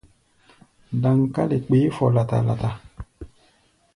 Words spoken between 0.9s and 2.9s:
Daŋkále kpeé fɔ lata-lata.